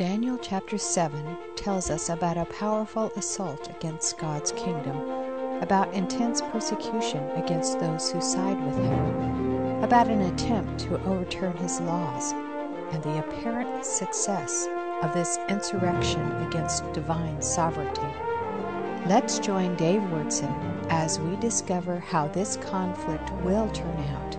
[0.00, 4.96] Daniel chapter 7 tells us about a powerful assault against God's kingdom,
[5.60, 11.82] about intense persecution against those who side with him, about an attempt to overturn his
[11.82, 14.66] laws, and the apparent success
[15.02, 18.00] of this insurrection against divine sovereignty.
[19.06, 24.38] Let's join Dave Wyrtzen as we discover how this conflict will turn out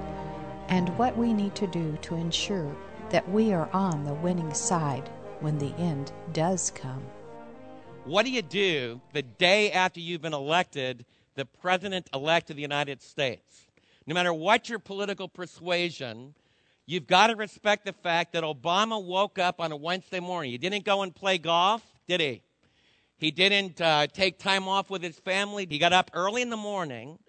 [0.70, 2.76] and what we need to do to ensure
[3.12, 5.08] that we are on the winning side
[5.42, 7.04] when the end does come.
[8.06, 11.06] What do you do the day after you've been elected
[11.36, 13.68] the president elect of the United States?
[14.08, 16.34] No matter what your political persuasion,
[16.86, 20.52] you've got to respect the fact that Obama woke up on a Wednesday morning.
[20.52, 22.42] He didn't go and play golf, did he?
[23.18, 25.68] He didn't uh, take time off with his family.
[25.70, 27.20] He got up early in the morning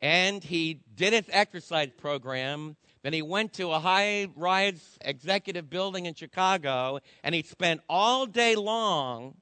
[0.00, 6.06] and he did his exercise program then he went to a high rise executive building
[6.06, 9.34] in Chicago and he spent all day long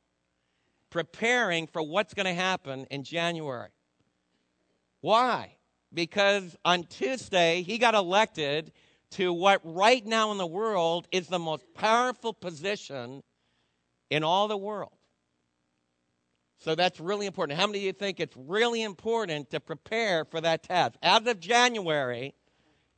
[0.89, 3.71] preparing for what's going to happen in January.
[5.03, 5.57] Why?
[5.93, 8.73] Because on Tuesday he got elected
[9.13, 13.23] to what right now in the world is the most powerful position
[14.09, 14.93] in all the world.
[16.59, 17.59] So that's really important.
[17.59, 20.95] How many of you think it's really important to prepare for that task?
[21.03, 22.35] As of January,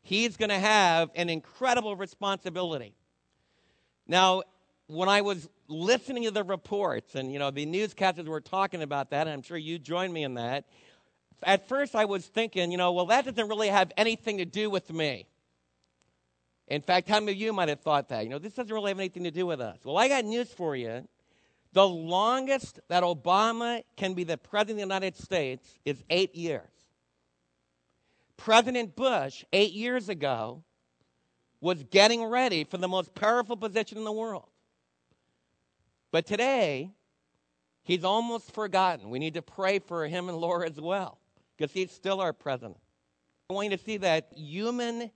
[0.02, 2.94] he's going to have an incredible responsibility.
[4.06, 4.42] Now,
[4.88, 9.10] when I was listening to the reports, and you know, the newscasters were talking about
[9.10, 10.66] that, and I'm sure you joined me in that.
[11.44, 14.68] At first, I was thinking, you know, well, that doesn't really have anything to do
[14.70, 15.26] with me.
[16.68, 18.24] In fact, how many of you might have thought that?
[18.24, 19.78] You know, this doesn't really have anything to do with us.
[19.84, 21.06] Well, I got news for you.
[21.72, 26.71] The longest that Obama can be the president of the United States is eight years.
[28.36, 30.64] President Bush, eight years ago,
[31.60, 34.48] was getting ready for the most powerful position in the world.
[36.10, 36.90] But today,
[37.84, 39.10] he's almost forgotten.
[39.10, 41.18] We need to pray for him and Laura as well,
[41.56, 42.78] because he's still our president.
[43.48, 45.10] I want you to see that human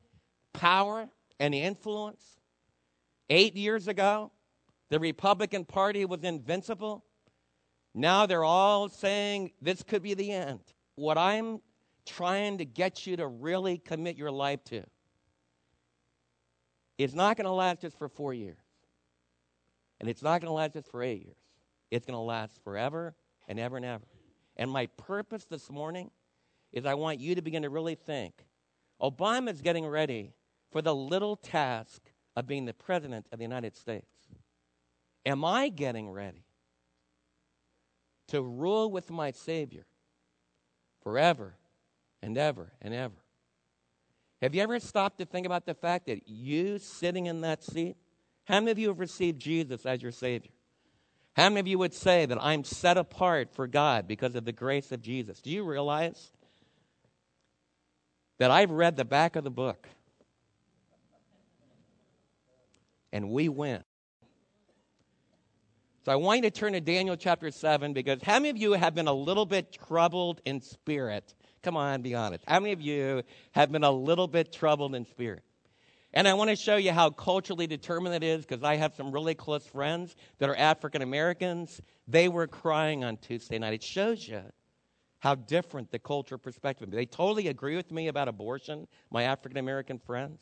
[0.53, 1.09] power
[1.41, 2.23] and influence.
[3.29, 4.31] Eight years ago,
[4.89, 7.05] the Republican Party was invincible.
[7.93, 10.61] Now they're all saying this could be the end.
[10.95, 11.61] What I'm
[12.07, 14.83] trying to get you to really commit your life to.
[16.99, 18.57] It's not going to last just for four years.
[20.01, 21.37] And it's not going to last just for eight years.
[21.91, 23.15] It's going to last forever
[23.49, 24.05] and ever and ever.
[24.57, 26.11] And my purpose this morning
[26.73, 28.47] is I want you to begin to really think
[29.01, 30.33] Obama's getting ready
[30.71, 32.03] for the little task
[32.35, 34.07] of being the president of the United States.
[35.25, 36.45] Am I getting ready
[38.29, 39.87] to rule with my Savior
[41.03, 41.55] forever
[42.23, 43.15] and ever and ever.
[44.43, 47.97] Have you ever stopped to think about the fact that you sitting in that seat,
[48.45, 50.51] how many of you have received Jesus as your Savior?
[51.35, 54.53] How many of you would say that I'm set apart for God because of the
[54.53, 55.41] grace of Jesus?
[55.41, 56.33] Do you realize
[58.39, 59.89] that I've read the back of the book
[63.13, 63.83] and we win?
[66.07, 68.73] So I want you to turn to Daniel chapter 7 because how many of you
[68.75, 71.35] have been a little bit troubled in spirit
[71.67, 72.45] Come on, be honest.
[72.47, 75.43] How many of you have been a little bit troubled in spirit?
[76.15, 79.11] And I want to show you how culturally determined it is because I have some
[79.11, 81.83] really close friends that are African Americans.
[82.07, 83.75] They were crying on Tuesday night.
[83.75, 84.43] It shows you
[85.19, 86.89] how different the culture perspective.
[86.93, 90.41] They totally agree with me about abortion, my African American friends.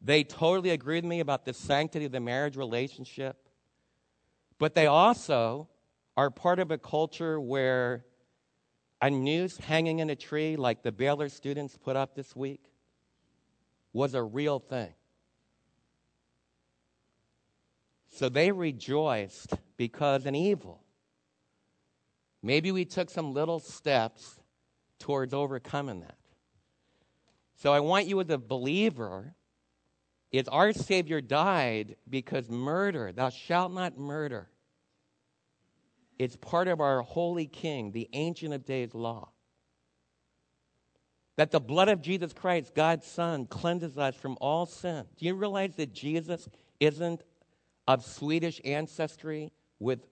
[0.00, 3.36] They totally agree with me about the sanctity of the marriage relationship.
[4.58, 5.68] But they also
[6.16, 8.04] are part of a culture where
[9.02, 12.62] a noose hanging in a tree like the Baylor students put up this week
[13.92, 14.94] was a real thing.
[18.12, 20.84] So they rejoiced because an evil.
[22.44, 24.40] Maybe we took some little steps
[25.00, 26.18] towards overcoming that.
[27.56, 29.34] So I want you as a believer,
[30.30, 34.48] is our Savior died because murder, thou shalt not murder,
[36.22, 39.30] it's part of our holy king, the Ancient of Days law.
[41.36, 45.04] That the blood of Jesus Christ, God's Son, cleanses us from all sin.
[45.16, 46.48] Do you realize that Jesus
[46.78, 47.24] isn't
[47.88, 50.06] of Swedish ancestry with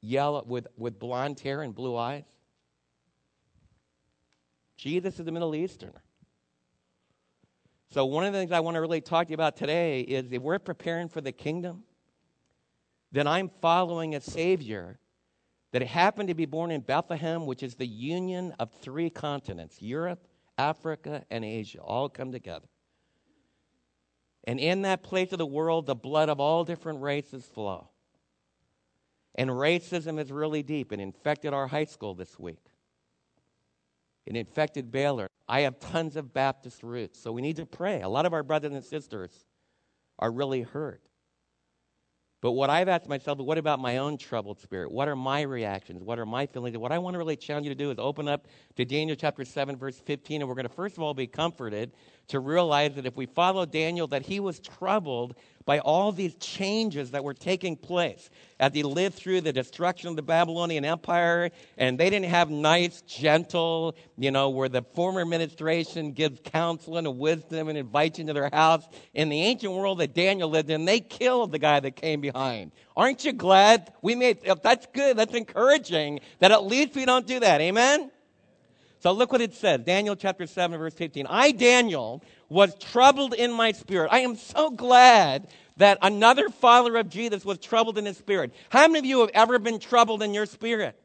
[0.00, 2.24] yellow with, with blonde hair and blue eyes?
[4.76, 6.02] Jesus is a Middle Easterner.
[7.90, 10.32] So, one of the things I want to really talk to you about today is
[10.32, 11.84] if we're preparing for the kingdom,
[13.12, 14.98] then I'm following a Savior
[15.76, 19.82] that it happened to be born in Bethlehem, which is the union of three continents
[19.82, 20.26] Europe,
[20.56, 22.64] Africa, and Asia, all come together.
[24.44, 27.90] And in that place of the world, the blood of all different races flow.
[29.34, 30.94] And racism is really deep.
[30.94, 32.64] It infected our high school this week.
[34.24, 35.28] It infected Baylor.
[35.46, 38.00] I have tons of Baptist roots, so we need to pray.
[38.00, 39.44] A lot of our brothers and sisters
[40.18, 41.02] are really hurt.
[42.42, 44.92] But what I've asked myself, what about my own troubled spirit?
[44.92, 46.02] What are my reactions?
[46.02, 46.76] What are my feelings?
[46.76, 48.46] What I want to really challenge you to do is open up
[48.76, 51.92] to Daniel chapter 7, verse 15, and we're going to first of all be comforted
[52.28, 55.36] to realize that if we follow Daniel, that he was troubled
[55.66, 58.30] by all these changes that were taking place
[58.60, 61.50] as he lived through the destruction of the Babylonian Empire.
[61.76, 67.18] And they didn't have nice, gentle, you know, where the former administration gives counsel and
[67.18, 68.86] wisdom and invites you into their house.
[69.12, 72.70] In the ancient world that Daniel lived in, they killed the guy that came behind.
[72.96, 77.40] Aren't you glad we made, that's good, that's encouraging that at least we don't do
[77.40, 77.60] that.
[77.60, 78.12] Amen?
[79.00, 81.26] So look what it says Daniel chapter 7, verse 15.
[81.28, 84.08] I, Daniel, was troubled in my spirit.
[84.12, 88.54] I am so glad that another follower of Jesus was troubled in his spirit.
[88.70, 90.98] How many of you have ever been troubled in your spirit?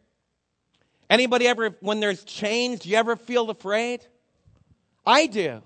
[1.09, 4.05] Anybody ever, when there's change, do you ever feel afraid?
[5.05, 5.61] I do.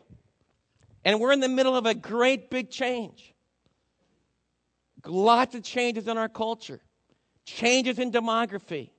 [1.04, 3.33] And we're in the middle of a great big change.
[5.06, 6.81] Lots of changes in our culture,
[7.45, 8.89] changes in demography,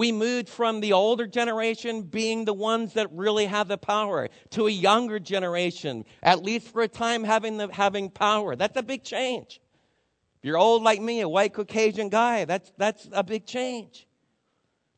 [0.00, 4.66] we moved from the older generation being the ones that really have the power to
[4.66, 8.56] a younger generation, at least for a time, having, the, having power.
[8.56, 9.60] That's a big change.
[10.38, 14.06] If you're old like me, a white Caucasian guy, that's, that's a big change.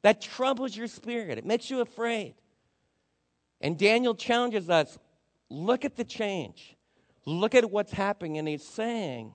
[0.02, 2.36] That troubles your spirit, it makes you afraid.
[3.60, 4.96] And Daniel challenges us
[5.50, 6.76] look at the change,
[7.26, 9.34] look at what's happening, and he's saying,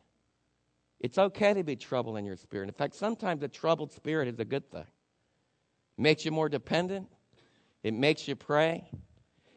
[1.02, 2.70] it's okay to be troubled in your spirit.
[2.70, 4.86] In fact, sometimes a troubled spirit is a good thing
[5.98, 7.08] makes you more dependent,
[7.84, 8.90] it makes you pray.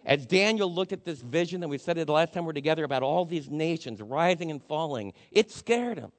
[0.04, 2.52] As Daniel looked at this vision that we said it the last time we were
[2.52, 6.12] together about all these nations rising and falling, it scared him.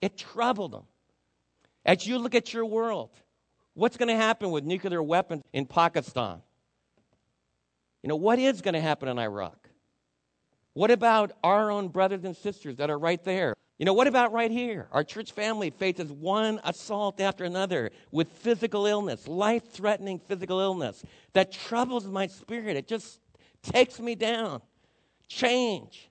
[0.00, 0.82] It troubled him.
[1.84, 3.10] As you look at your world,
[3.74, 6.42] what's going to happen with nuclear weapons in Pakistan?
[8.02, 9.68] You know, what is going to happen in Iraq?
[10.74, 13.54] What about our own brothers and sisters that are right there?
[13.78, 14.88] You know, what about right here?
[14.90, 21.04] Our church family faces one assault after another with physical illness, life threatening physical illness
[21.32, 22.76] that troubles my spirit.
[22.76, 23.20] It just
[23.62, 24.62] takes me down.
[25.28, 26.10] Change.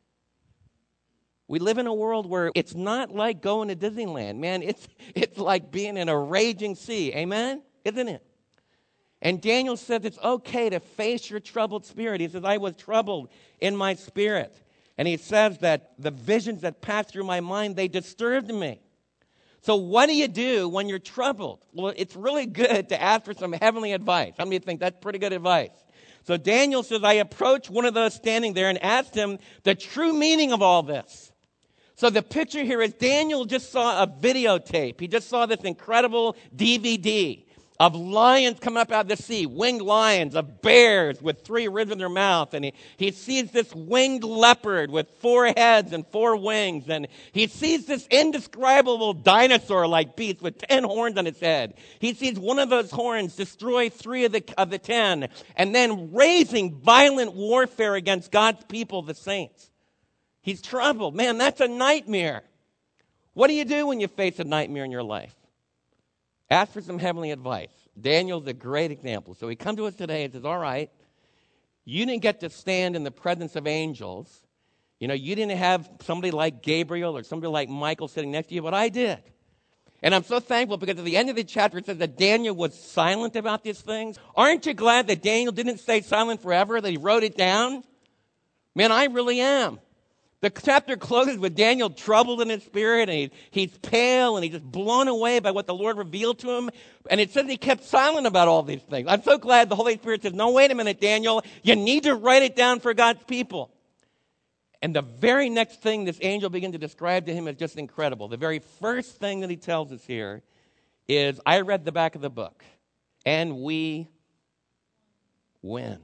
[1.49, 4.63] We live in a world where it's not like going to Disneyland, man.
[4.63, 7.13] It's, it's like being in a raging sea.
[7.13, 7.61] Amen?
[7.83, 8.23] Isn't it?
[9.21, 12.21] And Daniel says it's okay to face your troubled spirit.
[12.21, 13.29] He says, I was troubled
[13.59, 14.61] in my spirit.
[14.97, 18.81] And he says that the visions that passed through my mind, they disturbed me.
[19.61, 21.65] So, what do you do when you're troubled?
[21.73, 24.33] Well, it's really good to ask for some heavenly advice.
[24.37, 25.71] How many think that's pretty good advice?
[26.23, 30.13] So, Daniel says, I approached one of those standing there and asked him the true
[30.13, 31.31] meaning of all this.
[31.95, 34.99] So, the picture here is Daniel just saw a videotape.
[34.99, 37.46] He just saw this incredible DVD
[37.79, 41.91] of lions coming up out of the sea, winged lions, of bears with three ribs
[41.91, 42.53] in their mouth.
[42.53, 46.89] And he, he sees this winged leopard with four heads and four wings.
[46.89, 51.75] And he sees this indescribable dinosaur like beast with ten horns on its head.
[51.99, 56.13] He sees one of those horns destroy three of the, of the ten and then
[56.13, 59.69] raising violent warfare against God's people, the saints.
[60.41, 61.15] He's troubled.
[61.15, 62.41] Man, that's a nightmare.
[63.33, 65.35] What do you do when you face a nightmare in your life?
[66.49, 67.76] Ask for some heavenly advice.
[67.99, 69.33] Daniel's a great example.
[69.33, 70.89] So he comes to us today and says, All right,
[71.85, 74.41] you didn't get to stand in the presence of angels.
[74.99, 78.55] You know, you didn't have somebody like Gabriel or somebody like Michael sitting next to
[78.55, 79.19] you, but I did.
[80.01, 82.55] And I'm so thankful because at the end of the chapter it says that Daniel
[82.55, 84.17] was silent about these things.
[84.35, 87.83] Aren't you glad that Daniel didn't stay silent forever, that he wrote it down?
[88.75, 89.79] Man, I really am.
[90.39, 94.53] The chapter closes with Daniel troubled in his spirit, and he, he's pale, and he's
[94.53, 96.69] just blown away by what the Lord revealed to him.
[97.09, 99.07] And it says he kept silent about all these things.
[99.09, 101.43] I'm so glad the Holy Spirit says, No, wait a minute, Daniel.
[101.63, 103.71] You need to write it down for God's people.
[104.83, 108.27] And the very next thing this angel begins to describe to him is just incredible.
[108.27, 110.43] The very first thing that he tells us here
[111.07, 112.63] is I read the back of the book,
[113.25, 114.07] and we
[115.63, 115.97] win.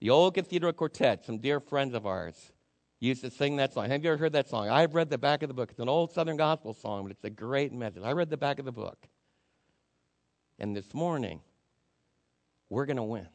[0.00, 2.52] The old Cathedral Quartet, some dear friends of ours,
[3.08, 3.88] used to sing that song.
[3.88, 4.68] Have you ever heard that song?
[4.68, 5.70] I've read the back of the book.
[5.70, 8.02] It's an old Southern gospel song, but it's a great message.
[8.04, 9.08] I read the back of the book.
[10.58, 11.40] And this morning,
[12.68, 13.26] we're going to win.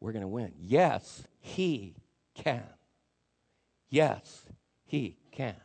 [0.00, 0.52] We're going to win.
[0.58, 1.96] Yes, he
[2.34, 2.64] can.
[3.90, 4.44] Yes,
[4.84, 5.56] he can.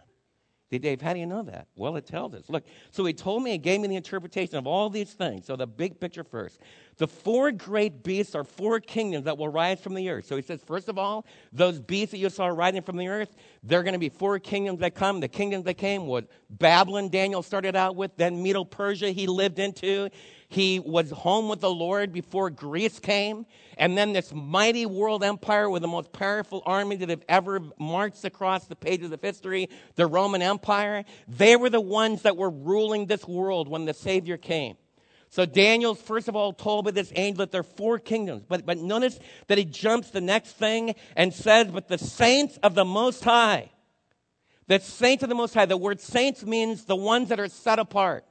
[0.80, 1.68] Dave, how do you know that?
[1.76, 2.44] Well, it tells us.
[2.48, 5.46] Look, so he told me and gave me the interpretation of all these things.
[5.46, 6.60] So the big picture first.
[6.98, 10.26] The four great beasts are four kingdoms that will rise from the earth.
[10.26, 13.36] So he says, first of all, those beasts that you saw rising from the earth,
[13.64, 15.20] they're going to be four kingdoms that come.
[15.20, 19.60] The kingdoms that came was Babylon, Daniel started out with, then Medo Persia he lived
[19.60, 20.10] into.
[20.52, 23.46] He was home with the Lord before Greece came.
[23.78, 28.26] And then this mighty world empire with the most powerful army that have ever marched
[28.26, 31.06] across the pages of history, the Roman Empire.
[31.26, 34.76] They were the ones that were ruling this world when the Savior came.
[35.30, 38.44] So Daniel's first of all told by this angel that there are four kingdoms.
[38.46, 42.76] But, but notice that he jumps the next thing and says, but the saints of
[42.76, 43.72] the Most High.
[44.68, 45.66] The saints of the Most High.
[45.66, 48.26] The word saints means the ones that are set apart.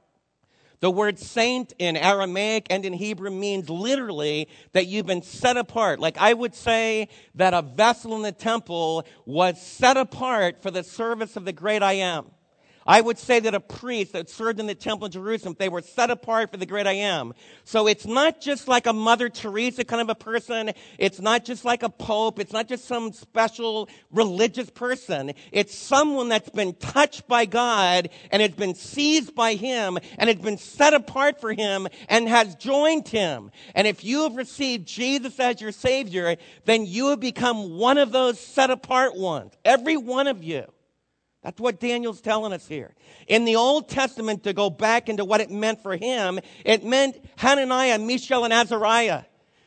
[0.81, 5.99] The word saint in Aramaic and in Hebrew means literally that you've been set apart.
[5.99, 10.83] Like I would say that a vessel in the temple was set apart for the
[10.83, 12.31] service of the great I am.
[12.85, 15.81] I would say that a priest that served in the temple in Jerusalem, they were
[15.81, 17.33] set apart for the great I am.
[17.63, 20.71] So it's not just like a Mother Teresa kind of a person.
[20.97, 22.39] It's not just like a pope.
[22.39, 25.33] It's not just some special religious person.
[25.51, 30.39] It's someone that's been touched by God and has been seized by Him and has
[30.39, 33.51] been set apart for Him and has joined Him.
[33.75, 36.35] And if you have received Jesus as your Savior,
[36.65, 39.53] then you have become one of those set apart ones.
[39.63, 40.65] Every one of you.
[41.43, 42.93] That's what Daniel's telling us here.
[43.27, 47.17] In the Old Testament, to go back into what it meant for him, it meant
[47.37, 49.23] Hananiah, Mishael, and Azariah.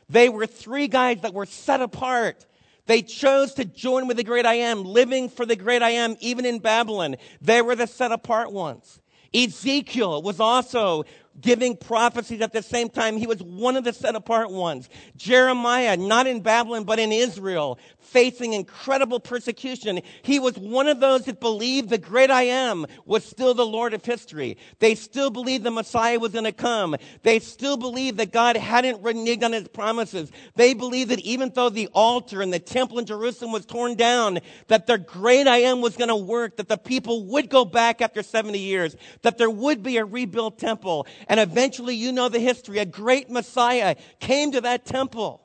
[0.09, 2.47] They were three guys that were set apart.
[2.87, 6.17] They chose to join with the great I am, living for the great I am,
[6.21, 7.17] even in Babylon.
[7.41, 9.01] They were the set apart ones.
[9.35, 11.05] Ezekiel was also
[11.41, 13.17] giving prophecies at the same time.
[13.17, 14.89] He was one of the set apart ones.
[15.17, 20.01] Jeremiah, not in Babylon, but in Israel, facing incredible persecution.
[20.23, 23.95] He was one of those that believed the great I am was still the Lord
[23.95, 24.57] of history.
[24.79, 26.97] They still believed the Messiah was going to come.
[27.23, 30.31] They still believed that God hadn't reneged on his promises.
[30.55, 34.39] They believed that even though the altar and the temple in Jerusalem was torn down,
[34.69, 38.01] that the great I am was going to work, that the people would go back
[38.01, 41.07] after 70 years, that there would be a rebuilt temple.
[41.29, 45.43] And eventually, you know the history, a great Messiah came to that temple.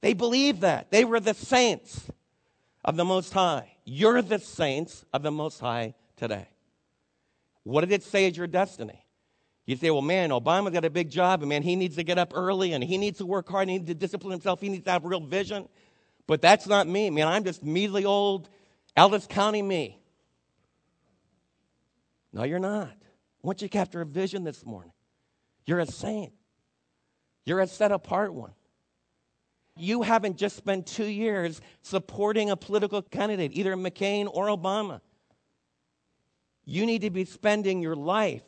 [0.00, 0.90] They believed that.
[0.90, 2.10] They were the saints
[2.84, 3.76] of the Most High.
[3.84, 6.48] You're the saints of the Most High today.
[7.62, 9.04] What did it say is your destiny?
[9.66, 12.18] You say, well, man, Obama's got a big job, and man, he needs to get
[12.18, 14.68] up early, and he needs to work hard, and he needs to discipline himself, he
[14.68, 15.68] needs to have real vision.
[16.28, 17.26] But that's not me, man.
[17.26, 18.48] I'm just measly old
[18.96, 20.00] Ellis County me.
[22.32, 22.94] No, you're not.
[23.46, 24.90] Want you to capture a vision this morning.
[25.66, 26.32] You're a saint.
[27.44, 28.50] You're a set apart one.
[29.76, 35.00] You haven't just spent two years supporting a political candidate, either McCain or Obama.
[36.64, 38.42] You need to be spending your life.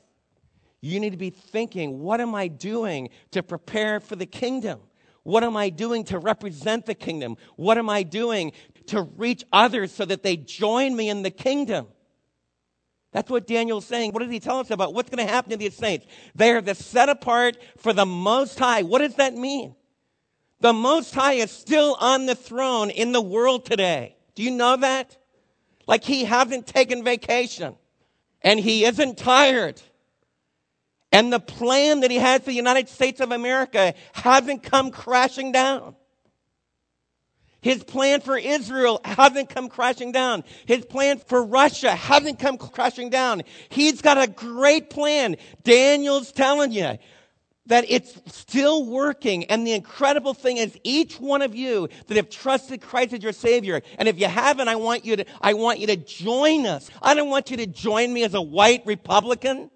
[0.81, 4.81] You need to be thinking, what am I doing to prepare for the kingdom?
[5.23, 7.37] What am I doing to represent the kingdom?
[7.55, 8.51] What am I doing
[8.87, 11.87] to reach others so that they join me in the kingdom?
[13.13, 14.13] That's what Daniel's saying.
[14.13, 16.07] What does he tell us about what's going to happen to these saints?
[16.35, 18.83] They are the set apart for the Most High.
[18.83, 19.75] What does that mean?
[20.61, 24.17] The Most High is still on the throne in the world today.
[24.35, 25.17] Do you know that?
[25.87, 27.75] Like he hasn't taken vacation
[28.43, 29.81] and he isn't tired.
[31.11, 35.53] And the plan that he has for the United States of America hasn't come crashing
[35.53, 35.97] down.
[37.69, 40.43] His plan for Israel hasn't come crashing down.
[40.65, 43.43] His plan for Russia hasn't come crashing down.
[43.69, 45.37] He's got a great plan.
[45.65, 46.97] Daniel's telling you,
[47.67, 49.45] that it's still working.
[49.45, 53.33] And the incredible thing is each one of you that have trusted Christ as your
[53.33, 56.89] Savior, and if you haven't, I want you to, I want you to join us.
[57.03, 59.71] I don't want you to join me as a white Republican.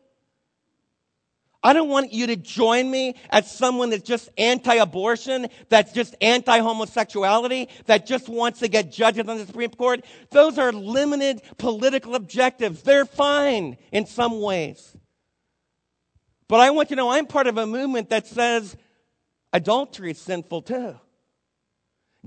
[1.62, 7.68] I don't want you to join me as someone that's just anti-abortion, that's just anti-homosexuality,
[7.86, 10.04] that just wants to get judges on the Supreme Court.
[10.30, 12.82] Those are limited political objectives.
[12.82, 14.96] They're fine in some ways.
[16.48, 18.76] But I want you to know I'm part of a movement that says
[19.52, 20.96] adultery is sinful too.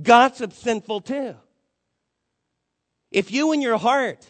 [0.01, 1.35] Gossip's sinful too.
[3.11, 4.25] If you in your heart,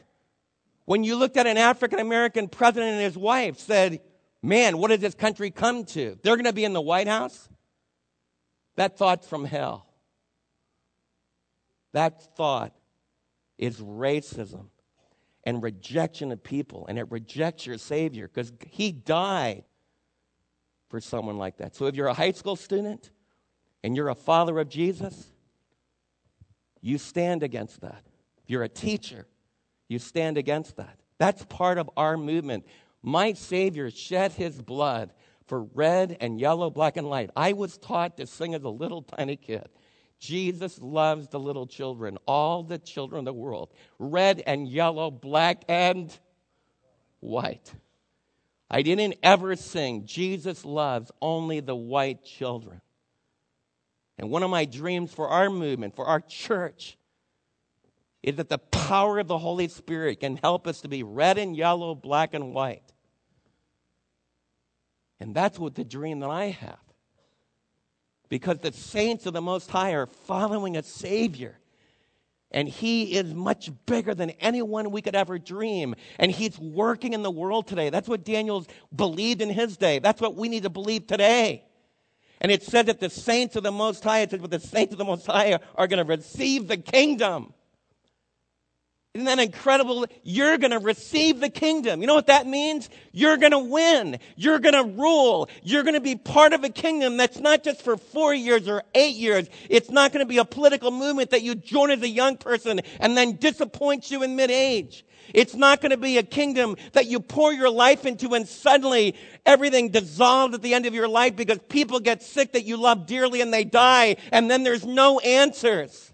[0.85, 4.01] when you looked at an African American president and his wife, said,
[4.45, 6.19] Man, what did this country come to?
[6.21, 7.49] They're going to be in the White House?
[8.75, 9.87] That thought's from hell.
[11.93, 12.75] That thought
[13.57, 14.67] is racism
[15.45, 19.63] and rejection of people, and it rejects your Savior because He died
[20.89, 21.75] for someone like that.
[21.75, 23.09] So if you're a high school student
[23.83, 25.31] and you're a father of Jesus,
[26.81, 28.03] you stand against that.
[28.43, 29.25] If you're a teacher,
[29.87, 30.99] you stand against that.
[31.17, 32.65] That's part of our movement.
[33.05, 35.13] My Savior shed his blood
[35.45, 37.29] for red and yellow, black and white.
[37.35, 39.69] I was taught to sing as a little tiny kid.
[40.19, 43.69] Jesus loves the little children, all the children of the world,
[43.99, 46.17] red and yellow, black and
[47.19, 47.75] white.
[48.71, 52.81] I didn't ever sing, Jesus loves only the white children.
[54.17, 56.97] And one of my dreams for our movement, for our church,
[58.23, 61.55] is that the power of the Holy Spirit can help us to be red and
[61.55, 62.93] yellow, black and white.
[65.19, 66.79] And that's what the dream that I have.
[68.29, 71.59] Because the saints of the Most High are following a Savior.
[72.51, 75.95] And He is much bigger than anyone we could ever dream.
[76.19, 77.89] And He's working in the world today.
[77.89, 79.99] That's what Daniel believed in his day.
[79.99, 81.65] That's what we need to believe today.
[82.41, 84.93] And it said that the saints of the Most High, it said, but the saints
[84.93, 87.54] of the Most High are going to receive the kingdom.
[89.15, 90.05] Isn't that incredible?
[90.23, 92.01] You're going to receive the kingdom.
[92.01, 92.89] You know what that means?
[93.13, 94.19] You're going to win.
[94.35, 95.47] You're going to rule.
[95.63, 98.83] You're going to be part of a kingdom that's not just for four years or
[98.93, 99.47] eight years.
[99.69, 102.81] It's not going to be a political movement that you join as a young person
[102.99, 105.05] and then disappoints you in mid-age.
[105.33, 109.15] It's not going to be a kingdom that you pour your life into and suddenly
[109.45, 113.07] everything dissolves at the end of your life because people get sick that you love
[113.07, 116.11] dearly and they die and then there's no answers.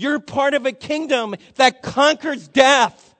[0.00, 3.14] You're part of a kingdom that conquers death.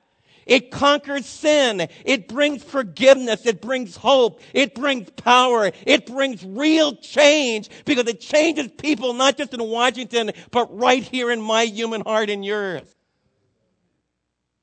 [0.46, 1.88] It conquers sin.
[2.06, 3.44] It brings forgiveness.
[3.44, 4.40] It brings hope.
[4.54, 5.70] It brings power.
[5.86, 11.30] It brings real change because it changes people not just in Washington, but right here
[11.30, 12.82] in my human heart and yours.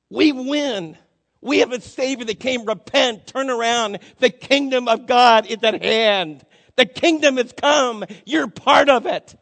[0.09, 0.97] We win.
[1.39, 3.99] We have a Savior that came, repent, turn around.
[4.17, 6.43] The kingdom of God is at hand.
[6.77, 8.05] The kingdom has come.
[8.25, 9.35] You're part of it.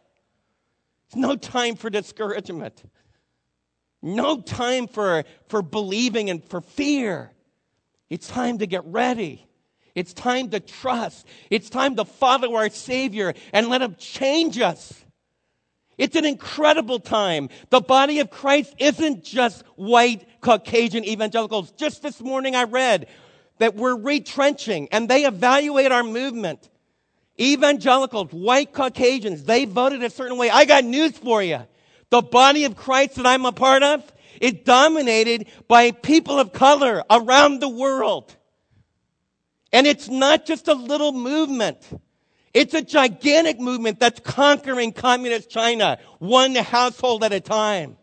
[1.16, 2.84] No time for discouragement.
[4.02, 7.32] No time for, for believing and for fear.
[8.10, 9.48] It's time to get ready.
[9.96, 11.26] It's time to trust.
[11.50, 15.06] It's time to follow our Savior and let Him change us.
[15.98, 17.50] It's an incredible time.
[17.70, 21.72] The body of Christ isn't just white Caucasian evangelicals.
[21.72, 23.08] Just this morning I read
[23.60, 26.70] that we're retrenching and they evaluate our movement.
[27.40, 30.50] Evangelicals, white Caucasians, they voted a certain way.
[30.50, 31.60] I got news for you.
[32.10, 34.04] The body of Christ that I'm a part of
[34.40, 38.36] is dominated by people of color around the world.
[39.74, 41.78] And it's not just a little movement.
[42.54, 47.98] It's a gigantic movement that's conquering communist China, one household at a time.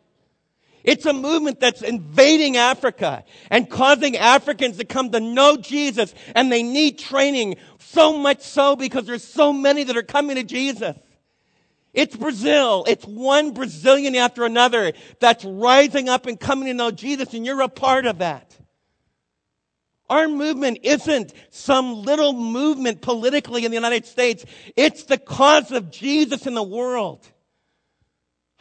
[0.84, 6.50] It's a movement that's invading Africa and causing Africans to come to know Jesus and
[6.50, 10.96] they need training so much so because there's so many that are coming to Jesus.
[11.94, 12.84] It's Brazil.
[12.88, 17.60] It's one Brazilian after another that's rising up and coming to know Jesus and you're
[17.60, 18.56] a part of that.
[20.10, 24.44] Our movement isn't some little movement politically in the United States.
[24.76, 27.26] It's the cause of Jesus in the world.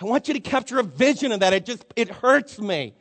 [0.02, 1.54] I want you to capture a vision of that.
[1.54, 2.94] It just, it hurts me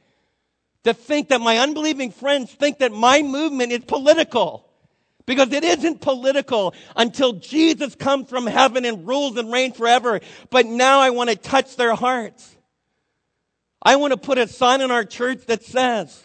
[0.84, 4.66] to think that my unbelieving friends think that my movement is political.
[5.26, 10.20] Because it isn't political until Jesus comes from heaven and rules and reigns forever.
[10.50, 12.56] But now I want to touch their hearts.
[13.82, 16.22] I want to put a sign in our church that says,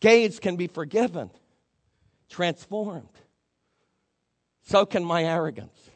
[0.00, 1.30] gays can be forgiven,
[2.28, 3.08] transformed.
[4.64, 5.90] So can my arrogance.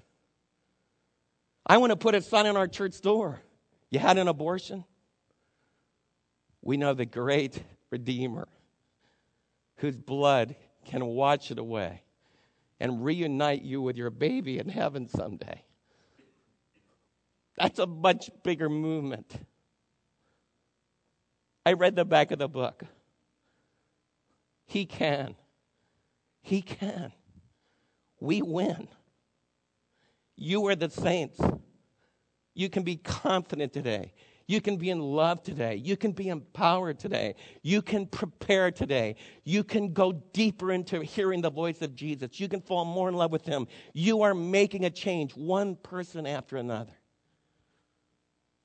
[1.67, 3.41] I want to put a sign on our church door.
[3.91, 4.85] You had an abortion?
[6.63, 8.49] We know the great Redeemer
[9.77, 12.03] whose blood can wash it away
[12.79, 15.63] and reunite you with your baby in heaven someday.
[17.59, 19.35] That's a much bigger movement.
[21.65, 22.85] I read the back of the book.
[24.67, 25.35] He can.
[26.43, 27.13] He can.
[28.21, 28.89] We win.
[30.37, 31.41] You are the saints.
[32.55, 34.13] You can be confident today.
[34.49, 35.75] You can be in love today.
[35.75, 37.35] You can be empowered today.
[37.63, 39.17] You can prepare today.
[39.45, 42.39] You can go deeper into hearing the voice of Jesus.
[42.39, 43.67] You can fall more in love with Him.
[43.93, 46.96] You are making a change, one person after another.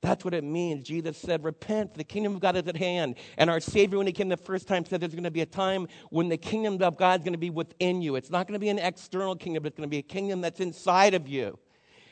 [0.02, 0.86] That's what it means.
[0.86, 3.14] Jesus said, Repent, the kingdom of God is at hand.
[3.38, 5.46] And our Savior, when He came the first time, said there's going to be a
[5.46, 8.16] time when the kingdom of God is going to be within you.
[8.16, 10.58] It's not going to be an external kingdom, it's going to be a kingdom that's
[10.58, 11.56] inside of you.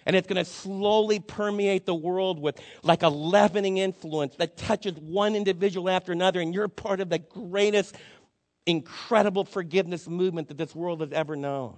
[0.07, 4.95] And it's going to slowly permeate the world with like a leavening influence that touches
[4.95, 6.41] one individual after another.
[6.41, 7.97] And you're part of the greatest,
[8.67, 11.77] incredible forgiveness movement that this world has ever known.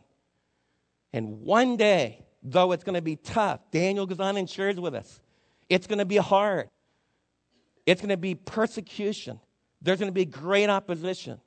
[1.12, 4.94] And one day, though it's going to be tough, Daniel goes on and shares with
[4.94, 5.20] us
[5.72, 6.68] it's going to be hard.
[7.86, 9.40] It's going to be persecution.
[9.80, 11.40] There's going to be great opposition.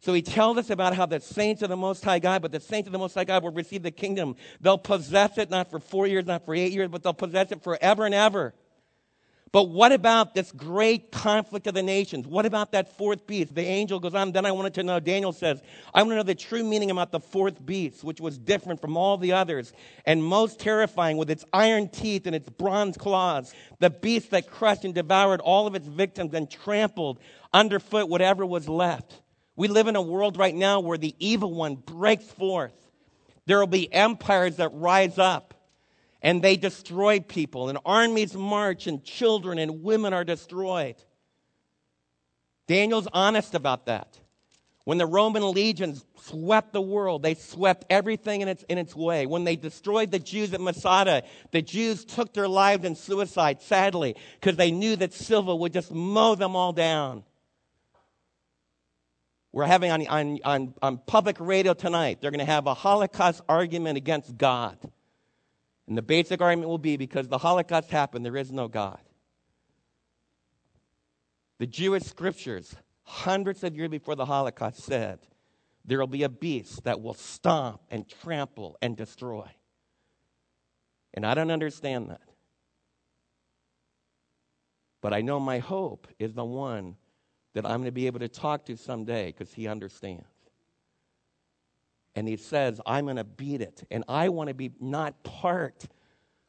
[0.00, 2.60] So he tells us about how the saints of the Most High God, but the
[2.60, 4.36] saints of the Most High God will receive the kingdom.
[4.60, 7.62] They'll possess it not for four years, not for eight years, but they'll possess it
[7.62, 8.54] forever and ever.
[9.52, 12.24] But what about this great conflict of the nations?
[12.24, 13.52] What about that fourth beast?
[13.52, 14.30] The angel goes on.
[14.30, 15.60] Then I wanted to know, Daniel says,
[15.92, 18.96] I want to know the true meaning about the fourth beast, which was different from
[18.96, 19.72] all the others
[20.06, 23.52] and most terrifying with its iron teeth and its bronze claws.
[23.80, 27.18] The beast that crushed and devoured all of its victims and trampled
[27.52, 29.20] underfoot whatever was left.
[29.56, 32.72] We live in a world right now where the evil one breaks forth.
[33.46, 35.54] There will be empires that rise up
[36.22, 40.96] and they destroy people, and armies march, and children and women are destroyed.
[42.66, 44.18] Daniel's honest about that.
[44.84, 49.26] When the Roman legions swept the world, they swept everything in its, in its way.
[49.26, 54.16] When they destroyed the Jews at Masada, the Jews took their lives in suicide, sadly,
[54.40, 57.24] because they knew that Silva would just mow them all down.
[59.52, 63.42] We're having on, on, on, on public radio tonight, they're going to have a Holocaust
[63.48, 64.78] argument against God.
[65.90, 69.00] And the basic argument will be because the Holocaust happened, there is no God.
[71.58, 75.18] The Jewish scriptures, hundreds of years before the Holocaust, said
[75.84, 79.48] there will be a beast that will stomp and trample and destroy.
[81.12, 82.22] And I don't understand that.
[85.00, 86.94] But I know my hope is the one
[87.54, 90.29] that I'm going to be able to talk to someday because he understands.
[92.16, 93.84] And he says, I'm going to beat it.
[93.90, 95.86] And I want to be not part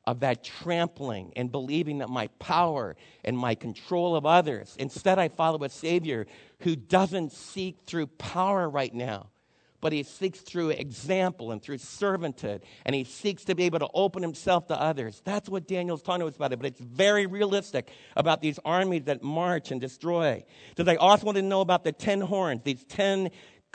[0.05, 4.75] of that trampling and believing that my power and my control of others.
[4.79, 6.25] Instead, I follow a Savior
[6.61, 9.27] who doesn't seek through power right now,
[9.79, 13.89] but he seeks through example and through servanthood, and he seeks to be able to
[13.93, 15.21] open himself to others.
[15.23, 19.03] That's what Daniel's talking to us about it, but it's very realistic about these armies
[19.03, 20.43] that march and destroy.
[20.77, 23.29] So they also want to know about the ten horns, these ten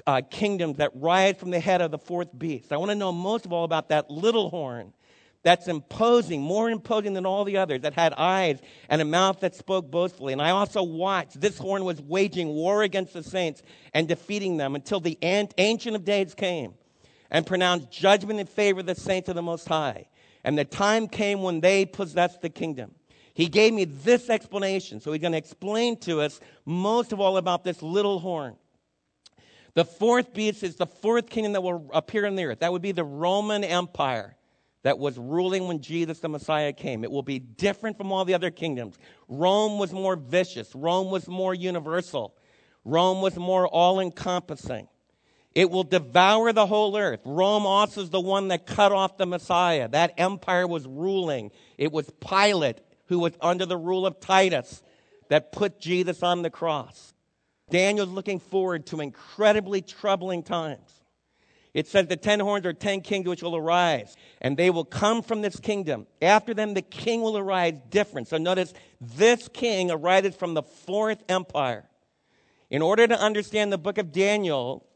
[0.06, 2.72] uh, kingdoms that rise from the head of the fourth beast.
[2.72, 4.92] I want to know most of all about that little horn
[5.42, 9.54] that's imposing, more imposing than all the others, that had eyes and a mouth that
[9.54, 10.32] spoke boastfully.
[10.32, 13.62] And I also watched, this horn was waging war against the saints
[13.94, 16.74] and defeating them until the Ancient of Days came
[17.30, 20.09] and pronounced judgment in favor of the saints of the Most High.
[20.42, 22.96] And the time came when they possessed the kingdom.
[23.32, 25.00] He gave me this explanation.
[25.00, 28.56] So he's going to explain to us most of all about this little horn.
[29.76, 32.60] The fourth beast is the fourth kingdom that will appear on the earth.
[32.60, 34.34] That would be the Roman Empire
[34.84, 37.04] that was ruling when Jesus the Messiah came.
[37.04, 38.98] It will be different from all the other kingdoms.
[39.28, 42.34] Rome was more vicious, Rome was more universal,
[42.86, 44.88] Rome was more all encompassing.
[45.54, 47.20] It will devour the whole earth.
[47.26, 49.88] Rome also is the one that cut off the Messiah.
[49.88, 51.50] That empire was ruling.
[51.76, 54.82] It was Pilate who was under the rule of Titus
[55.28, 57.12] that put Jesus on the cross.
[57.70, 61.02] Daniel's looking forward to incredibly troubling times.
[61.74, 65.20] It says the ten horns are ten kings which will arise, and they will come
[65.20, 66.07] from this kingdom.
[66.22, 68.29] After them, the king will arise different.
[68.29, 71.85] So notice this king arises from the fourth empire.
[72.70, 74.87] In order to understand the book of Daniel,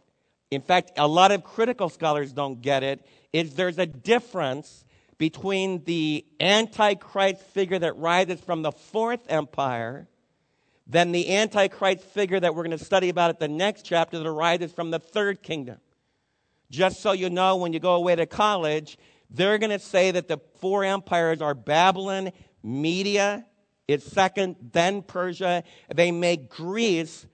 [0.51, 4.85] in fact, a lot of critical scholars don't get it, is there's a difference
[5.19, 10.09] between the Antichrist figure that rises from the fourth empire
[10.91, 14.27] than the Antichrist figure that we're going to study about at the next chapter that
[14.27, 15.79] arises from the third kingdom.
[16.69, 18.99] Just so you know, when you go away to college,
[19.31, 23.47] they're going to say that the four empires are Babylon, Media
[23.87, 25.63] is second, then Persia.
[25.95, 27.25] They make Greece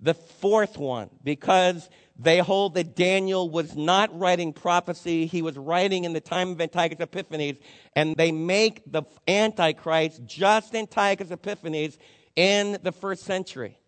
[0.00, 5.26] the fourth one because they hold that Daniel was not writing prophecy.
[5.26, 7.58] He was writing in the time of Antiochus Epiphanes,
[7.94, 11.96] and they make the Antichrist just Antiochus Epiphanes
[12.36, 13.78] in the first century.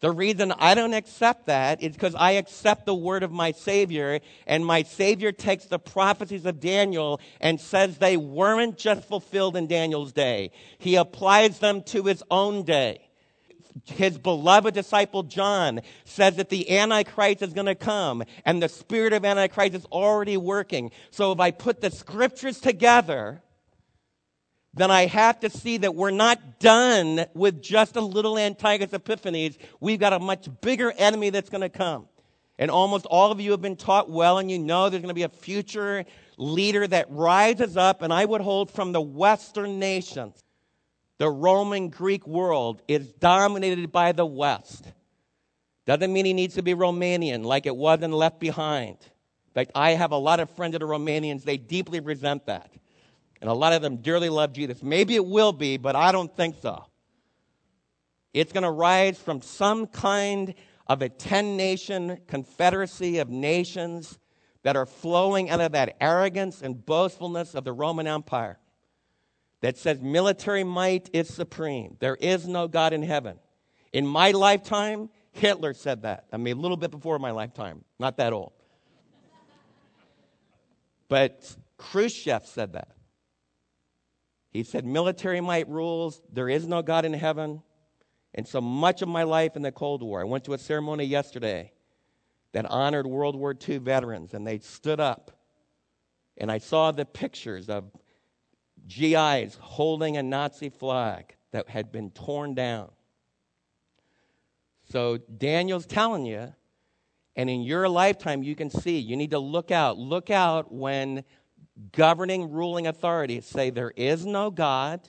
[0.00, 4.18] The reason I don't accept that is because I accept the word of my Savior,
[4.48, 9.68] and my Savior takes the prophecies of Daniel and says they weren't just fulfilled in
[9.68, 10.50] Daniel's day.
[10.78, 13.08] He applies them to his own day.
[13.84, 19.12] His beloved disciple John says that the Antichrist is going to come, and the spirit
[19.12, 20.90] of Antichrist is already working.
[21.12, 23.40] So if I put the scriptures together,
[24.74, 29.58] then I have to see that we're not done with just a little Antiochus Epiphanes.
[29.80, 32.08] We've got a much bigger enemy that's going to come.
[32.58, 35.14] And almost all of you have been taught well, and you know there's going to
[35.14, 36.04] be a future
[36.38, 40.42] leader that rises up, and I would hold from the Western nations.
[41.18, 44.86] The Roman Greek world is dominated by the West.
[45.86, 48.96] Doesn't mean he needs to be Romanian like it was in Left Behind.
[49.00, 51.42] In fact, I have a lot of friends that are Romanians.
[51.42, 52.70] They deeply resent that.
[53.42, 54.84] And a lot of them dearly love Jesus.
[54.84, 56.86] Maybe it will be, but I don't think so.
[58.32, 60.54] It's going to rise from some kind
[60.86, 64.16] of a 10 nation confederacy of nations
[64.62, 68.60] that are flowing out of that arrogance and boastfulness of the Roman Empire
[69.60, 71.96] that says military might is supreme.
[71.98, 73.40] There is no God in heaven.
[73.92, 76.26] In my lifetime, Hitler said that.
[76.32, 78.52] I mean, a little bit before my lifetime, not that old.
[81.08, 82.92] But Khrushchev said that.
[84.52, 87.62] He said, military might rules, there is no God in heaven.
[88.34, 91.04] And so much of my life in the Cold War, I went to a ceremony
[91.04, 91.72] yesterday
[92.52, 95.30] that honored World War II veterans, and they stood up.
[96.36, 97.90] And I saw the pictures of
[98.86, 102.90] GIs holding a Nazi flag that had been torn down.
[104.90, 106.54] So Daniel's telling you,
[107.36, 109.96] and in your lifetime, you can see, you need to look out.
[109.96, 111.24] Look out when
[111.92, 115.00] governing, ruling authorities say there is no God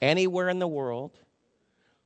[0.00, 1.18] anywhere in the world.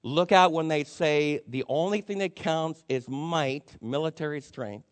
[0.03, 4.87] Look out when they say the only thing that counts is might, military strength.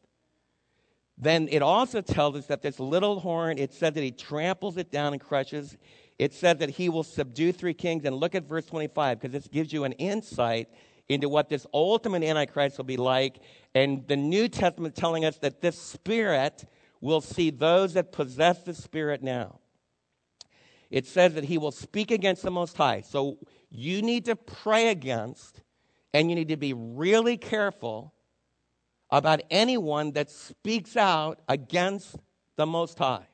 [1.19, 4.91] Then it also tells us that this little horn, it said that he tramples it
[4.91, 5.77] down and crushes.
[6.19, 8.05] It said that he will subdue three kings.
[8.05, 10.69] And look at verse 25, because this gives you an insight
[11.09, 13.41] into what this ultimate Antichrist will be like.
[13.75, 16.67] And the New Testament telling us that this spirit
[17.07, 19.61] will see those that possess the spirit now.
[20.91, 23.01] It says that he will speak against the Most High.
[23.01, 23.39] So
[23.71, 25.63] you need to pray against,
[26.13, 28.13] and you need to be really careful
[29.11, 32.17] about anyone that speaks out against
[32.57, 33.27] the Most High.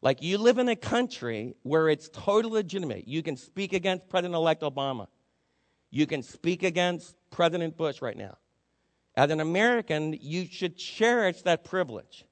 [0.00, 3.08] Like you live in a country where it's totally legitimate.
[3.08, 5.08] You can speak against President elect Obama.
[5.90, 8.36] You can speak against President Bush right now.
[9.18, 12.24] As an American, you should cherish that privilege.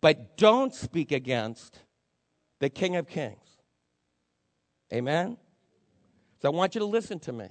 [0.00, 1.78] But don't speak against
[2.58, 3.46] the King of Kings.
[4.92, 5.36] Amen?
[6.42, 7.50] So I want you to listen to me.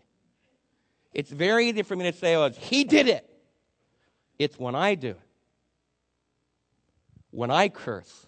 [1.14, 3.26] It's very easy for me to say, oh, he did it.
[4.38, 5.22] It's when I do it.
[7.32, 8.28] When I curse.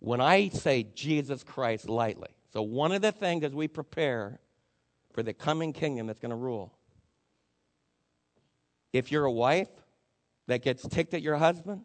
[0.00, 2.30] When I say Jesus Christ lightly.
[2.52, 4.40] So, one of the things as we prepare
[5.12, 6.77] for the coming kingdom that's going to rule,
[8.92, 9.68] if you're a wife
[10.46, 11.82] that gets ticked at your husband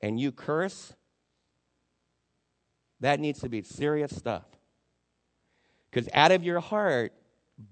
[0.00, 0.94] and you curse,
[3.00, 4.44] that needs to be serious stuff.
[5.90, 7.12] Because out of your heart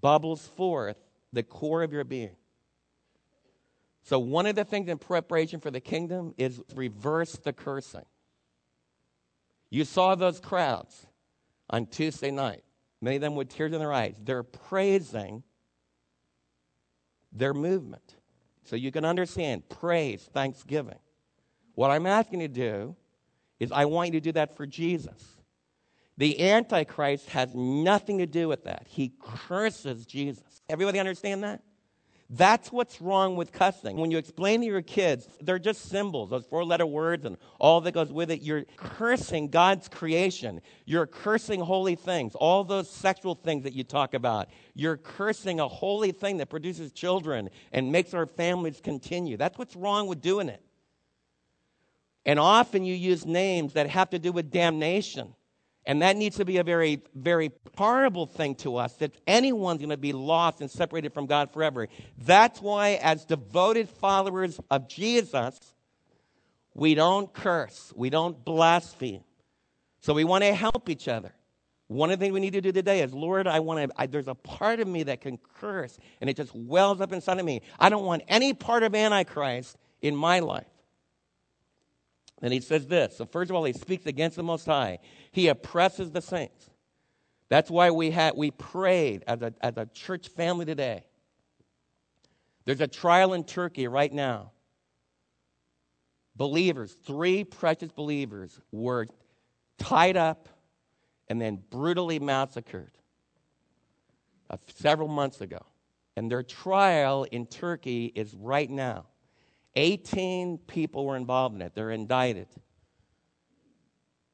[0.01, 0.97] bubbles forth
[1.33, 2.37] the core of your being.
[4.05, 8.05] So, one of the things in preparation for the kingdom is reverse the cursing.
[9.71, 11.07] You saw those crowds
[11.71, 12.65] on Tuesday night,
[13.01, 14.17] many of them with tears in their eyes.
[14.23, 15.45] They're praising
[17.33, 18.17] their movement.
[18.65, 20.99] So, you can understand praise, thanksgiving.
[21.75, 22.97] What I'm asking you to do
[23.59, 25.37] is, I want you to do that for Jesus.
[26.19, 28.87] The Antichrist has nothing to do with that.
[28.89, 30.63] He curses Jesus.
[30.69, 31.63] Everybody understand that?
[32.35, 33.99] That's what's wrong with cussing.
[33.99, 37.83] When you explain to your kids, they're just symbols, those four letter words and all
[37.83, 38.41] that goes with it.
[38.41, 40.63] You're cursing God's creation.
[40.87, 44.49] You're cursing holy things, all those sexual things that you talk about.
[44.75, 49.37] You're cursing a holy thing that produces children and makes our families continue.
[49.37, 50.63] That's what's wrong with doing it.
[52.25, 55.35] And often you use names that have to do with damnation.
[55.85, 59.91] And that needs to be a very, very horrible thing to us that anyone's going
[59.91, 61.89] to be lost and separated from God forever.
[62.19, 65.59] That's why, as devoted followers of Jesus,
[66.75, 69.25] we don't curse, we don't blaspheme.
[70.01, 71.35] So we want to help each other.
[71.89, 74.07] One of the things we need to do today is, Lord, I want to, I,
[74.07, 77.45] there's a part of me that can curse, and it just wells up inside of
[77.45, 77.61] me.
[77.79, 80.72] I don't want any part of Antichrist in my life.
[82.43, 83.17] And he says this.
[83.17, 84.99] So, first of all, he speaks against the Most High.
[85.31, 86.69] He oppresses the saints.
[87.49, 91.05] That's why we, had, we prayed as a, as a church family today.
[92.65, 94.53] There's a trial in Turkey right now.
[96.35, 99.07] Believers, three precious believers, were
[99.79, 100.49] tied up
[101.29, 102.91] and then brutally massacred
[104.51, 105.61] uh, several months ago.
[106.17, 109.07] And their trial in Turkey is right now.
[109.75, 111.75] 18 people were involved in it.
[111.75, 112.49] They're indicted.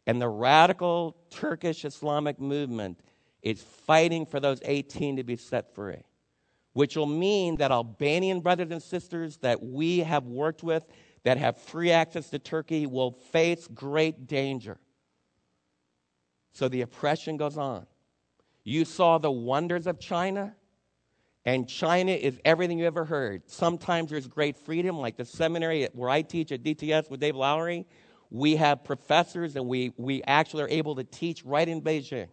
[0.07, 3.01] And the radical Turkish Islamic movement
[3.43, 6.03] is fighting for those 18 to be set free,
[6.73, 10.87] which will mean that Albanian brothers and sisters that we have worked with
[11.25, 14.79] that have free access to Turkey will face great danger.
[16.53, 17.87] So the oppression goes on.
[18.65, 20.57] You saw the wonders of China.
[21.49, 23.41] And China is everything you ever heard.
[23.47, 27.87] Sometimes there's great freedom, like the seminary where I teach at DTS with Dave Lowry.
[28.29, 32.29] We have professors and we, we actually are able to teach right in Beijing.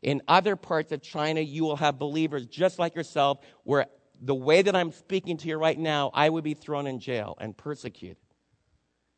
[0.00, 3.86] In other parts of China, you will have believers just like yourself, where
[4.22, 7.36] the way that I'm speaking to you right now, I would be thrown in jail
[7.40, 8.22] and persecuted.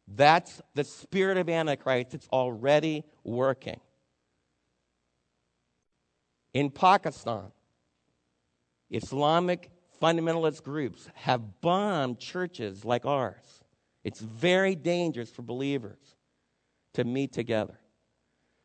[0.08, 2.14] That's the spirit of Antichrist.
[2.14, 3.80] It's already working.
[6.54, 7.52] In Pakistan,
[8.90, 13.62] Islamic fundamentalist groups have bombed churches like ours.
[14.02, 16.16] It's very dangerous for believers
[16.94, 17.78] to meet together.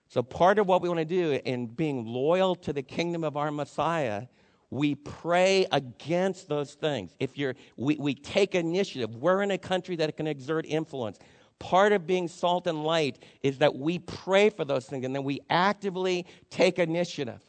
[0.07, 3.37] So, part of what we want to do in being loyal to the kingdom of
[3.37, 4.27] our Messiah,
[4.69, 7.13] we pray against those things.
[7.19, 9.15] If you're, we, we take initiative.
[9.15, 11.19] We're in a country that can exert influence.
[11.59, 15.23] Part of being salt and light is that we pray for those things and then
[15.23, 17.41] we actively take initiative.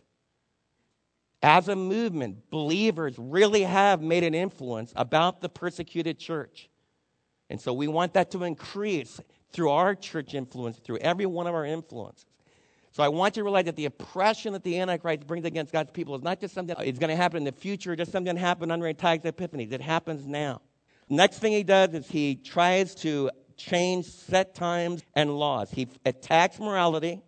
[1.42, 6.68] As a movement, believers really have made an influence about the persecuted church.
[7.50, 9.20] And so we want that to increase
[9.52, 12.26] through our church influence, through every one of our influences.
[12.90, 15.90] So I want you to realize that the oppression that the Antichrist brings against God's
[15.90, 18.40] people is not just something that's going to happen in the future, just something that
[18.40, 19.70] happened under Antiochus Epiphanes.
[19.70, 20.62] It happens now.
[21.08, 25.70] Next thing he does is he tries to change set times and laws.
[25.70, 27.20] He attacks morality.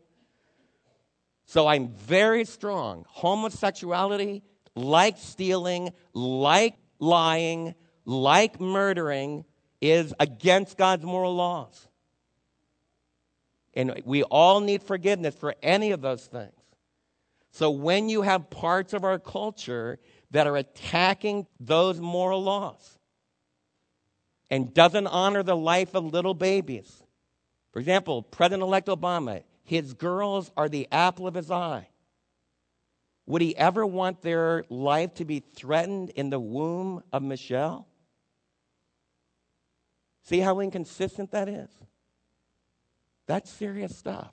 [1.49, 3.07] So I'm very strong.
[3.09, 4.43] Homosexuality,
[4.75, 9.47] like stealing, like lying, like murdering,
[9.81, 11.89] is against God's moral laws.
[13.73, 16.53] And we all need forgiveness for any of those things.
[17.51, 19.99] So when you have parts of our culture
[20.33, 22.99] that are attacking those moral laws
[24.51, 27.03] and doesn't honor the life of little babies,
[27.73, 31.89] for example, President elect Obama, his girls are the apple of his eye.
[33.27, 37.87] Would he ever want their life to be threatened in the womb of Michelle?
[40.25, 41.69] See how inconsistent that is?
[43.27, 44.33] That's serious stuff.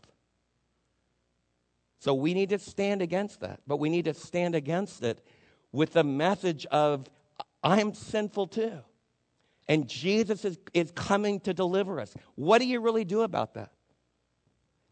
[1.99, 5.21] So we need to stand against that, but we need to stand against it
[5.73, 7.09] with the message of,
[7.61, 8.79] I'm sinful too.
[9.67, 12.15] And Jesus is, is coming to deliver us.
[12.35, 13.71] What do you really do about that?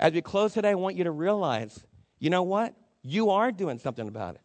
[0.04, 1.82] As we close today, I want you to realize
[2.20, 2.76] you know what?
[3.04, 4.42] You are doing something about it.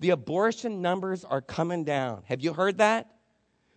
[0.00, 2.24] The abortion numbers are coming down.
[2.26, 3.08] Have you heard that?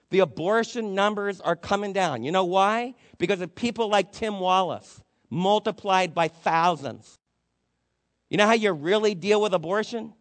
[0.10, 2.24] The abortion numbers are coming down.
[2.24, 2.96] You know why?
[3.20, 7.20] Because of people like Tim Wallace, multiplied by thousands.
[8.30, 10.14] You know how you really deal with abortion?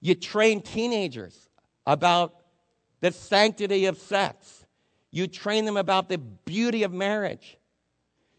[0.00, 1.48] You train teenagers
[1.86, 2.34] about
[3.00, 4.66] the sanctity of sex.
[5.12, 7.56] You train them about the beauty of marriage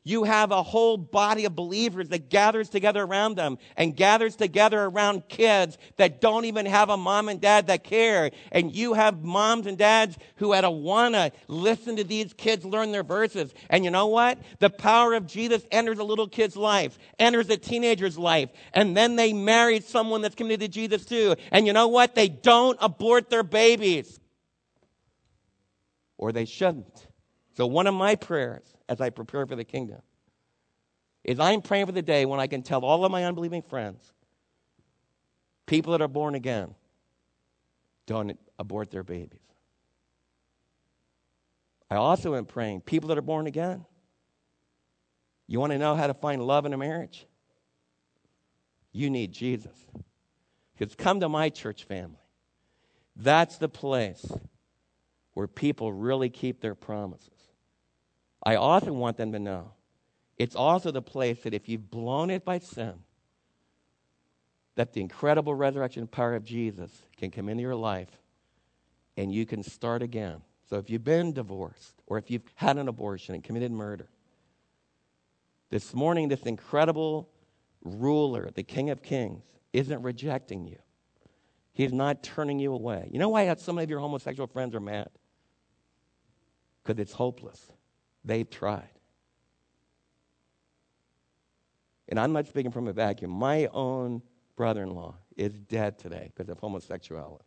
[0.07, 4.83] you have a whole body of believers that gathers together around them and gathers together
[4.83, 8.31] around kids that don't even have a mom and dad that care.
[8.51, 12.91] And you have moms and dads who had to wanna listen to these kids learn
[12.91, 13.53] their verses.
[13.69, 14.39] And you know what?
[14.59, 19.17] The power of Jesus enters a little kid's life, enters a teenager's life, and then
[19.17, 21.35] they marry someone that's committed to Jesus too.
[21.51, 22.15] And you know what?
[22.15, 24.19] They don't abort their babies.
[26.17, 27.07] Or they shouldn't.
[27.57, 30.02] So one of my prayers as I prepare for the kingdom
[31.23, 34.13] is I'm praying for the day when I can tell all of my unbelieving friends,
[35.65, 36.73] people that are born again,
[38.06, 39.39] don't abort their babies.
[41.91, 43.86] I also am praying, people that are born again,
[45.47, 47.26] you want to know how to find love in a marriage?
[48.91, 49.78] You need Jesus.
[50.78, 52.17] Because come to my church family.
[53.15, 54.30] That's the place
[55.34, 57.37] where people really keep their promises.
[58.47, 59.73] I often want them to know
[60.38, 62.93] it's also the place that if you've blown it by sin,
[64.75, 68.21] that the incredible resurrection power of Jesus can come into your life
[69.17, 70.41] and you can start again.
[70.69, 74.07] So if you've been divorced or if you've had an abortion and committed murder,
[75.69, 77.27] this morning, this incredible
[77.83, 80.79] ruler, the King of Kings, isn't rejecting you.
[81.73, 83.10] He's not turning you away.
[83.12, 85.10] You know why some of your homosexual friends are mad?
[86.81, 87.73] Because it's hopeless.
[88.27, 88.89] They've tried.
[92.09, 93.31] And I'm not speaking from a vacuum.
[93.31, 94.21] My own
[94.57, 97.45] brother in law is dead today because of homosexuality.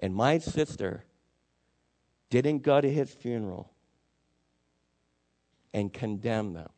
[0.00, 1.04] And my sister
[2.30, 3.72] didn't go to his funeral
[5.72, 6.70] and condemn them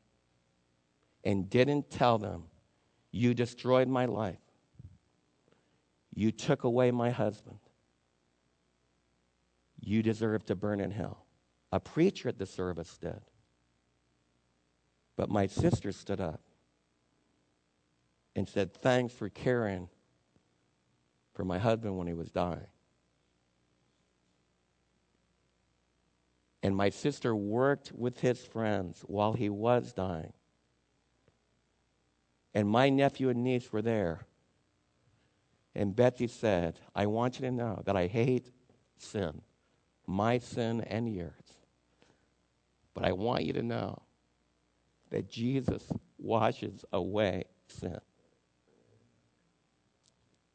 [1.24, 2.44] and didn't tell them,
[3.10, 4.38] You destroyed my life.
[6.14, 7.58] You took away my husband
[9.88, 11.26] you deserve to burn in hell.
[11.72, 13.20] A preacher at the service did.
[15.16, 16.40] But my sister stood up
[18.36, 19.88] and said, Thanks for caring
[21.34, 22.66] for my husband when he was dying.
[26.62, 30.32] And my sister worked with his friends while he was dying
[32.54, 34.26] And my nephew and niece were there.
[35.74, 38.50] And Betsy said, I want you to know that I hate
[38.96, 39.42] sin,
[40.08, 41.32] my sin and yours.
[42.94, 44.02] But I want you to know
[45.10, 45.84] that Jesus
[46.16, 48.00] washes away sin.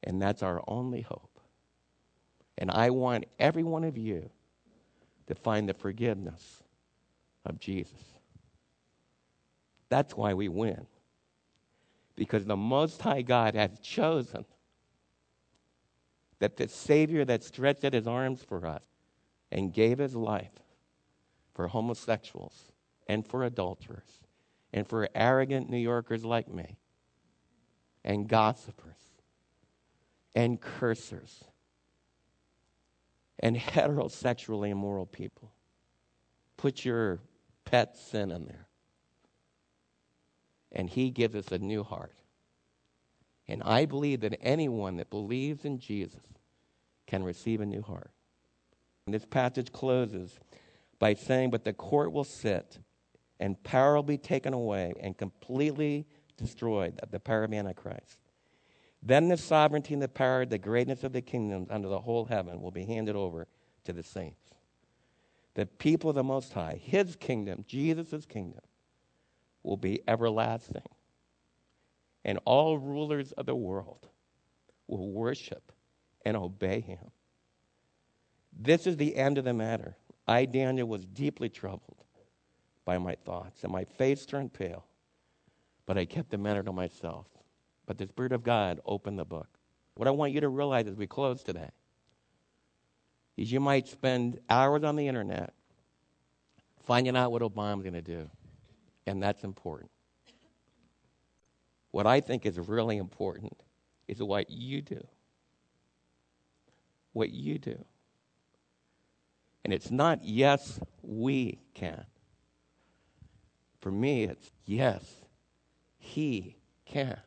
[0.04, 1.40] And that's our only hope.
[2.58, 4.30] And I want every one of you
[5.28, 6.64] to find the forgiveness
[7.46, 8.04] of Jesus.
[9.90, 10.88] That's why we win.
[12.16, 14.46] Because the Most High God has chosen
[16.40, 18.84] that the Savior that stretched out his arms for us
[19.54, 20.52] and gave his life
[21.54, 22.72] for homosexuals
[23.08, 24.22] and for adulterers
[24.74, 26.76] and for arrogant New Yorkers like me
[28.04, 28.98] and gossipers
[30.36, 31.44] and cursers
[33.40, 35.52] and heterosexually immoral people.
[36.58, 37.20] Put your
[37.64, 38.68] pet sin in there.
[40.72, 42.16] And he gives us a new heart.
[43.48, 46.24] And I believe that anyone that believes in Jesus
[47.06, 48.13] can receive a new heart.
[49.06, 50.40] And this passage closes
[51.00, 52.80] by saying, But the court will sit,
[53.40, 58.20] and power will be taken away and completely destroyed, the power of Antichrist.
[59.02, 62.62] Then the sovereignty and the power, the greatness of the kingdoms under the whole heaven
[62.62, 63.48] will be handed over
[63.84, 64.52] to the saints.
[65.56, 68.62] The people of the Most High, His kingdom, Jesus' kingdom,
[69.62, 70.84] will be everlasting.
[72.24, 74.08] And all rulers of the world
[74.88, 75.74] will worship
[76.26, 77.12] and obey Him.
[78.58, 79.98] This is the end of the matter.
[80.28, 82.04] I, Daniel, was deeply troubled
[82.86, 84.86] by my thoughts, and my face turned pale,
[85.86, 87.28] but I kept the matter to myself.
[87.86, 89.48] But the Spirit of God opened the book.
[89.96, 91.70] What I want you to realize as we close today
[93.36, 95.54] is you might spend hours on the internet
[96.84, 98.30] finding out what Obama's going to do,
[99.06, 99.92] and that's important.
[101.92, 103.62] What I think is really important
[104.08, 105.06] is what you do.
[107.14, 107.84] What you do.
[109.64, 112.06] And it's not, yes, we can.
[113.80, 115.04] For me, it's, yes,
[115.98, 117.20] he can.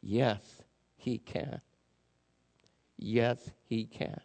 [0.00, 0.40] Yes,
[0.96, 1.60] he can.
[2.96, 4.20] Yes, he can.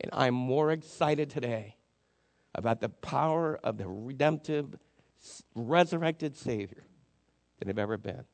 [0.00, 1.76] And I'm more excited today
[2.54, 4.76] about the power of the redemptive,
[5.54, 6.84] resurrected Savior
[7.58, 8.24] than I've ever been.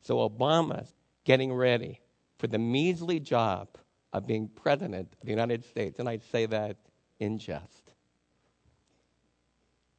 [0.00, 0.94] So Obama's
[1.24, 2.00] getting ready
[2.38, 3.68] for the measly job
[4.12, 6.76] of being president of the United States, and I say that
[7.18, 7.92] in jest.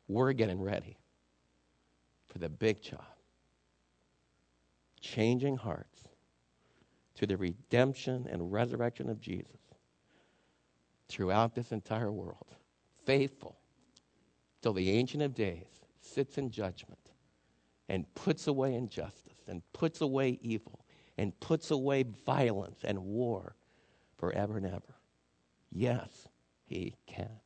[0.07, 0.97] We're getting ready
[2.27, 3.03] for the big job
[5.01, 6.07] changing hearts
[7.15, 9.59] to the redemption and resurrection of Jesus
[11.07, 12.55] throughout this entire world.
[13.05, 13.57] Faithful
[14.61, 15.67] till the Ancient of Days
[16.01, 16.99] sits in judgment
[17.89, 20.85] and puts away injustice and puts away evil
[21.17, 23.55] and puts away violence and war
[24.17, 24.95] forever and ever.
[25.71, 26.27] Yes,
[26.65, 27.39] he can.